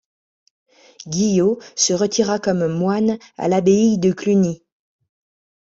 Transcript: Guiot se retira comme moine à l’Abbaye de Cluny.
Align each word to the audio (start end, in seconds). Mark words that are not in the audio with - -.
Guiot 1.05 1.59
se 1.75 1.93
retira 1.93 2.39
comme 2.39 2.65
moine 2.67 3.19
à 3.37 3.47
l’Abbaye 3.47 3.99
de 3.99 4.11
Cluny. 4.11 4.63